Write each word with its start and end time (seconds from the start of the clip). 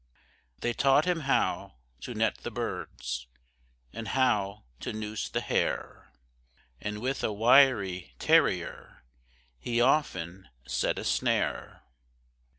They 0.61 0.73
taught 0.73 1.05
him 1.05 1.19
how 1.19 1.75
to 1.99 2.15
net 2.15 2.37
the 2.39 2.49
birds, 2.49 3.27
And 3.93 4.07
how 4.07 4.63
to 4.79 4.91
noose 4.93 5.29
the 5.29 5.41
hare; 5.41 6.11
And 6.81 6.99
with 7.01 7.23
a 7.23 7.31
wiry 7.31 8.15
terrier, 8.17 9.03
He 9.59 9.79
often 9.79 10.49
set 10.65 10.97
a 10.97 11.03
snare. 11.03 11.83